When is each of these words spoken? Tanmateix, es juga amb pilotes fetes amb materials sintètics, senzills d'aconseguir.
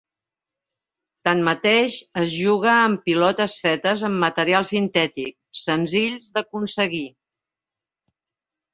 Tanmateix, 1.27 1.97
es 2.21 2.31
juga 2.37 2.71
amb 2.87 3.05
pilotes 3.11 3.59
fetes 3.67 4.03
amb 4.09 4.25
materials 4.27 4.75
sintètics, 4.77 5.63
senzills 5.69 6.29
d'aconseguir. 6.37 7.07